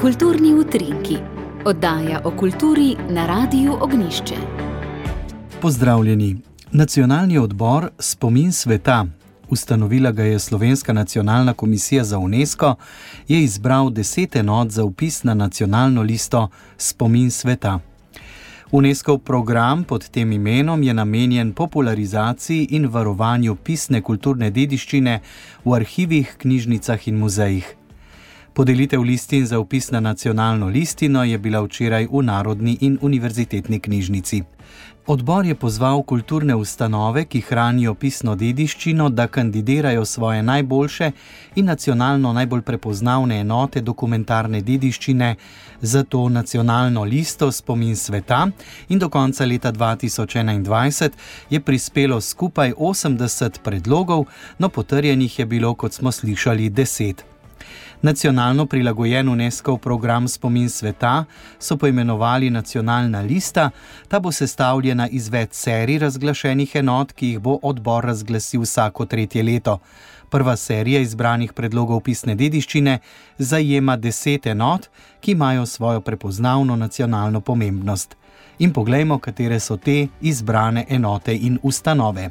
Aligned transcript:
Kulturni 0.00 0.54
utrinki, 0.54 1.16
oddaja 1.64 2.20
o 2.24 2.30
kulturi 2.30 2.96
na 3.08 3.26
Radiu 3.26 3.72
Ognišče. 3.80 4.34
Pozdravljeni. 5.60 6.36
Nacionalni 6.72 7.38
odbor 7.38 7.88
Spomin 7.98 8.52
sveta, 8.52 9.06
ustanovila 9.48 10.12
ga 10.12 10.22
je 10.22 10.38
Slovenska 10.38 10.92
nacionalna 10.92 11.52
komisija 11.52 12.04
za 12.04 12.18
UNESCO, 12.18 12.74
je 13.28 13.42
izbral 13.42 13.90
deset 13.90 14.36
enot 14.36 14.70
za 14.70 14.84
upis 14.84 15.22
na 15.22 15.34
nacionalno 15.34 16.02
listo 16.02 16.48
Spomin 16.76 17.30
sveta. 17.30 17.80
UNESCO 18.72 19.18
program 19.18 19.84
pod 19.84 20.08
tem 20.08 20.32
imenom 20.32 20.82
je 20.82 20.94
namenjen 20.94 21.52
popularizaciji 21.52 22.68
in 22.70 22.86
varovanju 22.86 23.56
pisne 23.56 24.02
kulturne 24.02 24.50
dediščine 24.50 25.18
v 25.64 25.74
arhivih, 25.74 26.36
knjižnicah 26.38 27.08
in 27.08 27.18
muzejih. 27.18 27.79
Podelitev 28.54 29.02
listin 29.02 29.46
za 29.46 29.58
upis 29.58 29.90
na 29.90 30.00
nacionalno 30.00 30.66
listino 30.66 31.24
je 31.24 31.38
bila 31.38 31.60
včeraj 31.62 32.08
v 32.12 32.22
Narodni 32.22 32.78
in 32.80 32.98
univerzitetni 33.02 33.80
knjižnici. 33.80 34.42
Odbor 35.06 35.46
je 35.46 35.54
pozval 35.54 36.02
kulturne 36.02 36.54
ustanove, 36.54 37.24
ki 37.24 37.40
hranijo 37.40 37.94
pisno 37.94 38.34
dediščino, 38.36 39.08
da 39.08 39.26
kandidirajo 39.26 40.04
svoje 40.04 40.42
najboljše 40.42 41.10
in 41.54 41.64
nacionalno 41.64 42.32
najbolj 42.32 42.62
prepoznavne 42.62 43.40
enote 43.40 43.80
dokumentarne 43.80 44.60
dediščine 44.60 45.34
za 45.80 46.02
to 46.04 46.28
nacionalno 46.28 47.04
listo 47.04 47.52
spomin 47.52 47.96
sveta 47.96 48.48
in 48.88 48.98
do 48.98 49.08
konca 49.08 49.44
leta 49.46 49.72
2021 49.72 51.10
je 51.50 51.60
prispelo 51.60 52.20
skupaj 52.20 52.72
80 52.72 53.58
predlogov, 53.64 54.24
no 54.58 54.68
potrjenih 54.68 55.38
je 55.38 55.46
bilo, 55.46 55.74
kot 55.74 55.92
smo 55.92 56.12
slišali, 56.12 56.70
10. 56.70 57.29
Nacionalno 58.02 58.66
prilagojen 58.66 59.28
UNESCO 59.28 59.76
program 59.76 60.28
Spomin 60.28 60.70
sveta 60.70 61.24
so 61.58 61.76
poimenovali 61.76 62.50
Nacionalna 62.50 63.20
lista, 63.20 63.70
ta 64.08 64.20
bo 64.20 64.32
sestavljena 64.32 65.08
iz 65.08 65.28
več 65.28 65.52
serij 65.52 65.98
razglašenih 65.98 66.76
enot, 66.80 67.12
ki 67.12 67.26
jih 67.26 67.40
bo 67.40 67.58
odbor 67.62 68.04
razglasil 68.04 68.64
vsako 68.64 69.04
tretje 69.06 69.42
leto. 69.42 69.78
Prva 70.30 70.56
serija 70.56 71.00
izbranih 71.00 71.52
predlogov 71.52 72.00
pisne 72.00 72.34
dediščine 72.34 72.98
zajema 73.38 73.96
deset 73.96 74.46
enot, 74.46 74.88
ki 75.20 75.32
imajo 75.32 75.66
svojo 75.66 76.00
prepoznavno 76.00 76.76
nacionalno 76.76 77.40
pomembnost. 77.40 78.16
In 78.58 78.72
poglejmo, 78.72 79.18
katere 79.18 79.60
so 79.60 79.76
te 79.76 80.06
izbrane 80.20 80.86
enote 80.88 81.36
in 81.36 81.58
ustanove. 81.62 82.30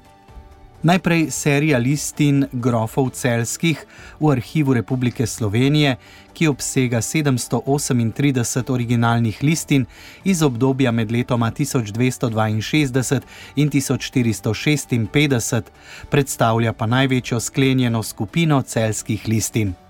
Najprej 0.84 1.32
serija 1.32 1.78
listin 1.78 2.46
grofov 2.52 3.10
celskih 3.10 3.86
v 4.20 4.30
arhivu 4.32 4.74
Republike 4.74 5.28
Slovenije, 5.28 5.98
ki 6.34 6.48
obsega 6.48 7.02
738 7.02 8.72
originalnih 8.72 9.44
listin 9.44 9.86
iz 10.24 10.44
obdobja 10.44 10.92
med 10.92 11.12
letoma 11.12 11.52
1262 11.52 13.20
in 13.56 13.70
1456, 13.70 15.62
predstavlja 16.10 16.74
pa 16.74 16.86
največjo 16.86 17.40
sklenjeno 17.40 18.04
skupino 18.04 18.62
celskih 18.62 19.28
listin. 19.28 19.89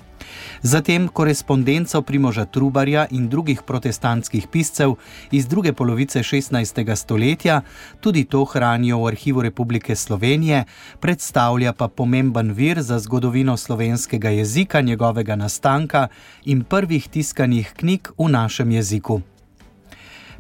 Zatem 0.62 1.08
korespondenco 1.08 2.02
Primoža 2.02 2.46
Trubarja 2.46 3.08
in 3.12 3.30
drugih 3.30 3.62
protestantskih 3.64 4.48
piscev 4.48 4.96
iz 5.32 5.48
druge 5.48 5.74
polovice 5.74 6.20
16. 6.20 6.96
stoletja, 6.96 7.62
tudi 8.00 8.24
to 8.24 8.46
hranijo 8.46 8.98
v 8.98 9.08
Arhivu 9.08 9.42
Republike 9.42 9.96
Slovenije, 9.96 10.66
predstavlja 11.00 11.74
pa 11.74 11.88
pomemben 11.88 12.52
vir 12.52 12.82
za 12.82 13.00
zgodovino 13.00 13.58
slovenskega 13.58 14.30
jezika, 14.30 14.82
njegovega 14.82 15.36
nastanka 15.36 16.08
in 16.46 16.64
prvih 16.64 17.10
tiskanih 17.10 17.74
knjig 17.78 18.08
v 18.18 18.30
našem 18.30 18.72
jeziku. 18.72 19.22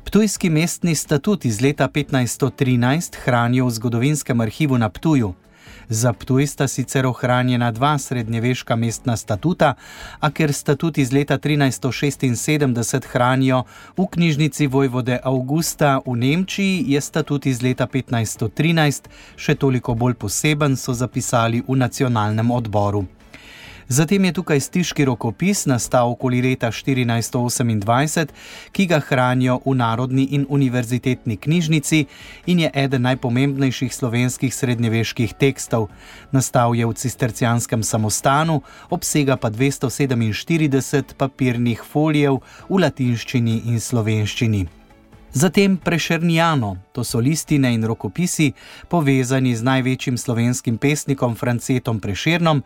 Ptujski 0.03 0.49
mestni 0.49 0.95
statut 0.95 1.45
iz 1.45 1.61
leta 1.61 1.87
1513 1.87 3.17
hranijo 3.23 3.65
v 3.65 3.71
zgodovinskem 3.71 4.41
arhivu 4.41 4.77
na 4.77 4.89
Ptuju. 4.89 5.33
Za 5.89 6.13
Ptuj 6.13 6.47
sta 6.47 6.67
sicer 6.67 7.05
ohranjena 7.05 7.71
dva 7.71 7.97
srednjeveška 7.97 8.75
mestna 8.75 9.17
statuta, 9.17 9.73
a 10.19 10.31
ker 10.31 10.53
statut 10.53 10.97
iz 10.97 11.11
leta 11.11 11.37
1376 11.37 13.07
hranijo 13.11 13.63
v 13.97 14.07
knjižnici 14.11 14.67
vojvode 14.67 15.19
Augusta 15.23 15.99
v 16.05 16.15
Nemčiji, 16.15 16.83
je 16.87 17.01
statut 17.01 17.45
iz 17.45 17.61
leta 17.61 17.87
1513 17.87 19.09
še 19.35 19.55
toliko 19.55 19.95
bolj 19.95 20.13
poseben, 20.13 20.77
so 20.77 20.93
zapisali 20.93 21.63
v 21.67 21.75
nacionalnem 21.75 22.51
odboru. 22.51 23.05
Zatem 23.89 24.25
je 24.25 24.33
tukaj 24.37 24.59
stiški 24.61 25.05
rokopis, 25.05 25.63
nastal 25.65 26.11
okoli 26.13 26.43
leta 26.45 26.69
1428, 26.69 28.29
ki 28.71 28.85
ga 28.85 28.99
hranijo 29.01 29.57
v 29.65 29.73
Narodni 29.81 30.27
in 30.37 30.45
univerzitetni 30.49 31.37
knjižnici 31.41 32.05
in 32.45 32.59
je 32.59 32.69
eden 32.73 33.01
najpomembnejših 33.09 33.89
slovenskih 33.95 34.53
srednjeveških 34.53 35.33
tekstov. 35.33 35.89
Nastal 36.31 36.77
je 36.77 36.85
v 36.85 36.93
cistercijanskem 36.93 37.83
samostanu, 37.83 38.61
obsega 38.89 39.41
pa 39.41 39.49
247 39.49 41.17
papirnih 41.17 41.81
folijev 41.81 42.45
v 42.69 42.85
latinščini 42.85 43.63
in 43.73 43.81
slovenščini. 43.81 44.78
Zatem 45.33 45.77
prešernjano, 45.77 46.77
to 46.91 47.03
so 47.03 47.19
listine 47.19 47.73
in 47.73 47.83
rokopisi, 47.85 48.53
povezani 48.89 49.53
z 49.55 49.61
največjim 49.61 50.17
slovenskim 50.17 50.77
pesnikom 50.77 51.35
Francetom 51.35 51.99
Prešernom, 51.99 52.63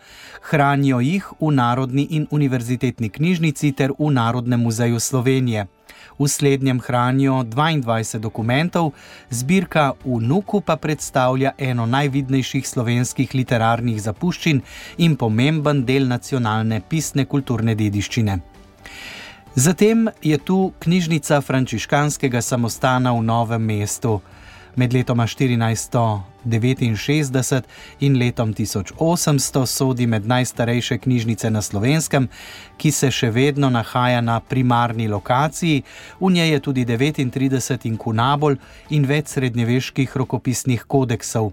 hranijo 0.48 1.02
jih 1.04 1.28
v 1.42 1.52
Narodni 1.52 2.08
in 2.16 2.28
univerzitetni 2.32 3.10
knjižnici 3.10 3.72
ter 3.72 3.92
v 4.00 4.12
Narodnem 4.12 4.64
muzeju 4.64 5.00
Slovenije. 5.00 5.68
V 6.20 6.28
slednjem 6.28 6.80
hranijo 6.80 7.44
22 7.44 8.20
dokumentov, 8.20 8.94
zbirka 9.30 9.92
v 10.06 10.22
Nuku 10.22 10.62
pa 10.62 10.76
predstavlja 10.76 11.52
eno 11.58 11.86
najvidnejših 11.86 12.68
slovenskih 12.68 13.36
literarnih 13.36 14.00
zapuščin 14.02 14.62
in 14.98 15.18
pomemben 15.18 15.84
del 15.86 16.08
nacionalne 16.08 16.80
pisne 16.90 17.26
kulturne 17.26 17.76
dediščine. 17.76 18.40
Zatem 19.56 20.10
je 20.22 20.38
tu 20.38 20.72
knjižnica 20.80 21.42
frančiškanskega 21.42 22.42
samostana 22.42 23.14
v 23.14 23.22
Novem 23.22 23.62
mestu. 23.62 24.22
Med 24.76 24.94
letoma 24.94 25.28
1469 25.28 27.64
in 28.00 28.18
letom 28.18 28.54
1800 28.54 29.66
sodi 29.66 30.08
med 30.08 30.28
najstarejše 30.28 30.98
knjižnice 30.98 31.50
na 31.50 31.62
slovenskem, 31.62 32.28
ki 32.78 32.92
se 32.92 33.12
še 33.12 33.30
vedno 33.30 33.70
nahaja 33.70 34.22
na 34.22 34.40
primarni 34.40 35.08
lokaciji. 35.08 35.84
V 36.20 36.32
njej 36.32 36.54
je 36.54 36.60
tudi 36.60 36.86
39 36.86 37.86
inkunabol 37.86 38.56
in 38.90 39.06
več 39.06 39.28
srednjeveških 39.38 40.18
rokopisnih 40.18 40.84
kodeksov. 40.88 41.52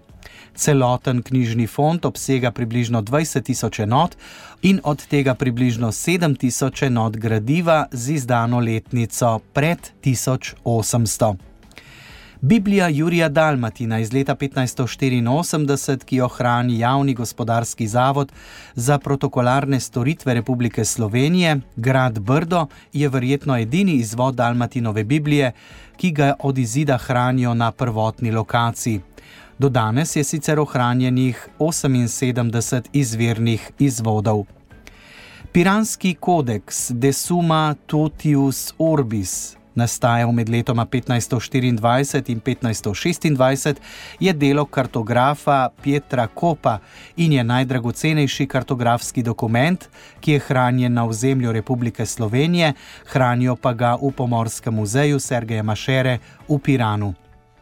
Celoten 0.55 1.21
knjižni 1.21 1.67
fond 1.67 2.05
obsega 2.05 2.51
približno 2.51 3.01
20 3.01 3.41
tisoč 3.45 3.79
enot 3.85 4.17
in 4.61 4.81
od 4.83 5.05
tega 5.07 5.35
približno 5.35 5.91
7 5.91 6.37
tisoč 6.37 6.83
enot 6.89 7.17
gradiva 7.17 7.85
z 7.91 8.11
izdano 8.17 8.59
letnico 8.59 9.39
pred 9.53 9.93
1800. 10.03 11.50
Biblija 12.43 12.87
Jurija 12.87 13.29
Dalmatina 13.29 13.99
iz 13.99 14.13
leta 14.13 14.35
1584, 14.35 16.05
ki 16.05 16.15
jo 16.15 16.27
hrani 16.27 16.79
Javni 16.79 17.13
gospodarski 17.13 17.87
zavod 17.87 18.31
za 18.75 18.97
protokolarne 18.99 19.79
storitve 19.79 20.33
Republike 20.33 20.85
Slovenije, 20.85 21.59
grad 21.75 22.19
Brdo, 22.19 22.65
je 22.93 23.09
verjetno 23.09 23.57
edini 23.57 23.93
izvod 23.93 24.35
Dalmatinove 24.35 25.03
Biblije, 25.03 25.51
ki 25.97 26.11
ga 26.11 26.33
od 26.39 26.57
izida 26.57 26.97
hranijo 26.97 27.53
na 27.53 27.71
prvotni 27.71 28.31
lokaciji. 28.31 29.01
Do 29.59 29.69
danes 29.69 30.15
je 30.15 30.23
sicer 30.23 30.59
ohranjenih 30.59 31.47
78 31.59 32.81
izvirnih 32.93 33.71
izvodov. 33.79 34.45
Piranski 35.51 36.13
kodeks 36.13 36.91
De 36.91 37.13
Summa 37.13 37.75
Totius 37.85 38.73
Orbis, 38.77 39.60
nastajal 39.75 40.31
med 40.31 40.49
letoma 40.49 40.85
1524 40.85 42.29
in 42.31 42.41
1526, 42.41 43.75
je 44.19 44.33
delo 44.33 44.65
kartografa 44.65 45.69
Pietra 45.81 46.27
Kopa 46.27 46.79
in 47.15 47.31
je 47.31 47.43
najdragocenejši 47.43 48.47
kartografski 48.47 49.23
dokument, 49.23 49.89
ki 50.19 50.31
je 50.31 50.43
hranjen 50.47 50.93
na 50.93 51.05
ozemlju 51.05 51.51
Republike 51.51 52.05
Slovenije, 52.05 52.73
hranijo 53.13 53.55
pa 53.55 53.73
ga 53.73 53.95
v 53.95 54.11
Pomorskem 54.11 54.73
muzeju 54.73 55.19
Sergeja 55.19 55.63
Mašere 55.63 56.19
v 56.47 56.59
Piranu. 56.59 57.20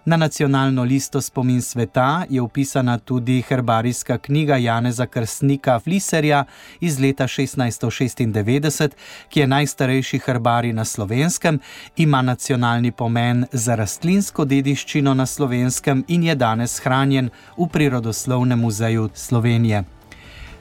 Na 0.09 0.17
nacionalno 0.17 0.83
listo 0.83 1.21
spomin 1.21 1.61
sveta 1.61 2.25
je 2.29 2.41
upisana 2.41 2.97
tudi 2.97 3.41
herbarijska 3.41 4.17
knjiga 4.17 4.55
Janeza 4.55 5.05
Krstnika 5.05 5.79
Fliserja 5.79 6.45
iz 6.79 6.99
leta 6.99 7.23
1696, 7.23 8.89
ki 9.29 9.39
je 9.39 9.47
najstarejši 9.47 10.19
herbarij 10.25 10.73
na 10.73 10.85
slovenskem, 10.85 11.59
ima 11.97 12.21
nacionalni 12.21 12.91
pomen 12.91 13.45
za 13.51 13.75
rastlinsko 13.75 14.45
dediščino 14.45 15.13
na 15.13 15.25
slovenskem 15.25 16.03
in 16.07 16.23
je 16.23 16.35
danes 16.35 16.79
hranjen 16.79 17.29
v 17.57 17.67
Prirodoslovnem 17.67 18.59
muzeju 18.59 19.09
Slovenije. 19.13 19.98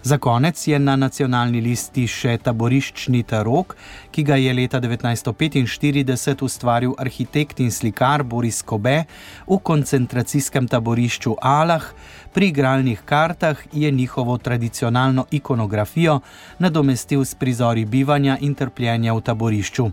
Za 0.03 0.19
konec 0.19 0.67
je 0.67 0.79
na 0.79 0.95
nacionalni 0.97 1.61
listi 1.61 2.07
še 2.07 2.37
taboriščni 2.43 3.25
tarok, 3.27 3.75
ki 4.15 4.23
ga 4.23 4.37
je 4.39 4.53
leta 4.55 4.81
1945 4.81 6.45
ustvaril 6.47 6.95
arhitekt 6.99 7.61
in 7.61 7.73
slikar 7.75 8.23
Boris 8.23 8.63
Kobe 8.63 9.05
v 9.47 9.59
koncentracijskem 9.59 10.69
taborišču 10.71 11.35
Alah. 11.43 11.89
Pri 12.33 12.53
igralnih 12.53 13.03
kartah 13.05 13.59
je 13.73 13.91
njihovo 13.91 14.39
tradicionalno 14.39 15.27
ikonografijo 15.31 16.21
nadomestil 16.59 17.25
s 17.25 17.35
prizori 17.35 17.85
bivanja 17.85 18.39
in 18.41 18.55
trpljenja 18.55 19.15
v 19.15 19.21
taborišču. 19.21 19.91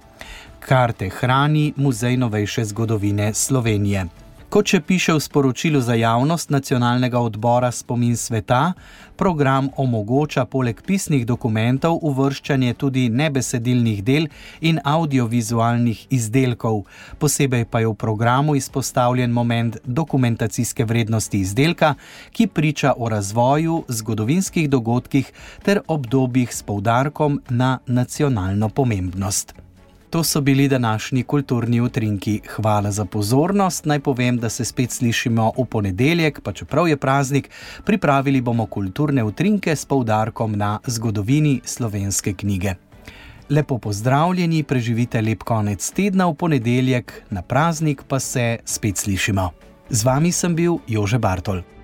Karte 0.59 1.09
hrani 1.09 1.73
Muzej 1.77 2.17
novejše 2.17 2.65
zgodovine 2.65 3.33
Slovenije. 3.33 4.24
Kot 4.55 4.71
še 4.71 4.79
piše 4.79 5.11
v 5.11 5.19
sporočilu 5.19 5.81
za 5.83 5.97
javnost 5.99 6.47
nacionalnega 6.47 7.19
odbora 7.19 7.67
Spomin 7.75 8.15
sveta, 8.15 8.71
program 9.19 9.67
omogoča 9.75 10.45
poleg 10.47 10.79
pisnih 10.79 11.25
dokumentov 11.27 11.97
uvrščanje 12.07 12.77
tudi 12.79 13.03
nebesedilnih 13.11 13.99
del 14.07 14.29
in 14.63 14.79
audiovizualnih 14.79 16.05
izdelkov. 16.07 16.85
Posebej 17.19 17.67
pa 17.67 17.83
je 17.83 17.91
v 17.91 17.97
programu 17.99 18.55
izpostavljen 18.55 19.35
moment 19.35 19.75
dokumentacijske 19.83 20.87
vrednosti 20.87 21.43
izdelka, 21.43 21.91
ki 22.31 22.47
priča 22.47 22.95
o 22.95 23.11
razvoju, 23.11 23.83
zgodovinskih 23.91 24.71
dogodkih 24.71 25.35
ter 25.67 25.83
obdobjih 25.83 26.55
s 26.55 26.63
poudarkom 26.63 27.41
na 27.49 27.75
nacionalno 27.91 28.71
pomembnost. 28.71 29.64
To 30.09 30.23
so 30.23 30.41
bili 30.41 30.67
današnji 30.67 31.23
kulturni 31.23 31.81
utrinki. 31.81 32.41
Hvala 32.55 32.91
za 32.91 33.05
pozornost. 33.05 33.85
Naj 33.85 33.99
povem, 33.99 34.37
da 34.37 34.49
se 34.49 34.65
spet 34.65 34.91
slišimo 34.91 35.51
v 35.57 35.65
ponedeljek, 35.65 36.41
pa 36.41 36.53
čeprav 36.53 36.87
je 36.87 36.97
praznik, 36.97 37.49
pripravili 37.83 38.41
bomo 38.41 38.65
kulturne 38.65 39.23
utrinke 39.23 39.75
s 39.75 39.85
poudarkom 39.85 40.57
na 40.57 40.79
zgodovini 40.85 41.61
slovenske 41.65 42.33
knjige. 42.33 42.75
Lepo 43.49 43.77
pozdravljeni, 43.77 44.63
preživite 44.63 45.21
lep 45.21 45.43
konec 45.43 45.91
tedna 45.91 46.25
v 46.27 46.33
ponedeljek, 46.33 47.13
na 47.29 47.41
praznik 47.41 48.03
pa 48.07 48.19
se 48.19 48.57
spet 48.65 48.97
slišimo. 48.97 49.51
Z 49.89 50.03
vami 50.03 50.31
sem 50.31 50.55
bil 50.55 50.77
Jože 50.87 51.19
Bartol. 51.19 51.74